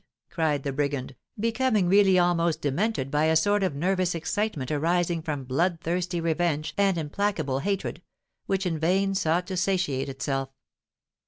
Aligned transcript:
cried 0.31 0.63
the 0.63 0.73
brigand, 0.73 1.15
becoming 1.39 1.87
really 1.87 2.17
almost 2.17 2.59
demented 2.59 3.11
by 3.11 3.25
a 3.25 3.35
sort 3.35 3.61
of 3.61 3.75
nervous 3.75 4.15
excitement 4.15 4.71
arising 4.71 5.21
from 5.21 5.43
bloodthirsty 5.43 6.19
revenge 6.19 6.73
and 6.75 6.97
implacable 6.97 7.59
hatred, 7.59 8.01
which 8.47 8.65
in 8.65 8.79
vain 8.79 9.13
sought 9.13 9.45
to 9.45 9.55
satiate 9.55 10.09
itself. 10.09 10.49